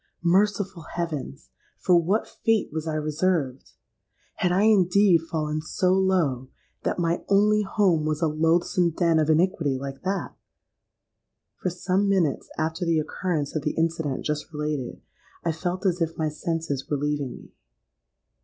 [0.23, 1.51] Merciful heavens!
[1.77, 3.73] for what fate was I reserved?
[4.37, 6.49] Had I indeed fallen so low
[6.81, 10.33] that my only home was a loathsome den of iniquity like that?
[11.61, 15.03] For some minutes after the occurrence of the incident just related,
[15.45, 17.51] I felt as if my senses were leaving me.